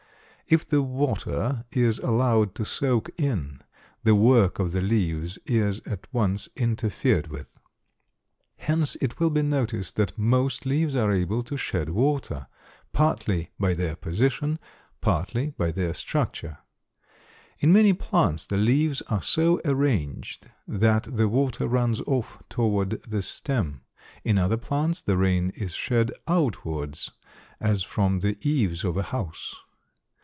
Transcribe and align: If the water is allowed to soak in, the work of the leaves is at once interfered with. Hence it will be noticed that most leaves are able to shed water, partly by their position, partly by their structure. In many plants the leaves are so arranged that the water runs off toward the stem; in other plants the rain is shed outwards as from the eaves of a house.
If 0.47 0.67
the 0.67 0.81
water 0.81 1.63
is 1.71 1.97
allowed 1.99 2.55
to 2.55 2.65
soak 2.65 3.09
in, 3.17 3.61
the 4.03 4.13
work 4.13 4.59
of 4.59 4.73
the 4.73 4.81
leaves 4.81 5.37
is 5.45 5.79
at 5.85 6.13
once 6.13 6.49
interfered 6.57 7.27
with. 7.27 7.57
Hence 8.57 8.97
it 8.99 9.17
will 9.17 9.29
be 9.29 9.43
noticed 9.43 9.95
that 9.95 10.17
most 10.17 10.65
leaves 10.65 10.93
are 10.93 11.13
able 11.13 11.41
to 11.43 11.55
shed 11.55 11.91
water, 11.91 12.47
partly 12.91 13.51
by 13.57 13.73
their 13.73 13.95
position, 13.95 14.59
partly 14.99 15.51
by 15.57 15.71
their 15.71 15.93
structure. 15.93 16.57
In 17.59 17.71
many 17.71 17.93
plants 17.93 18.45
the 18.45 18.57
leaves 18.57 19.01
are 19.03 19.21
so 19.21 19.61
arranged 19.63 20.49
that 20.67 21.03
the 21.03 21.29
water 21.29 21.65
runs 21.65 22.01
off 22.01 22.43
toward 22.49 23.01
the 23.03 23.21
stem; 23.21 23.83
in 24.25 24.37
other 24.37 24.57
plants 24.57 24.99
the 24.99 25.15
rain 25.15 25.51
is 25.51 25.73
shed 25.75 26.11
outwards 26.27 27.09
as 27.61 27.83
from 27.83 28.19
the 28.19 28.37
eaves 28.41 28.83
of 28.83 28.97
a 28.97 29.03
house. 29.13 29.55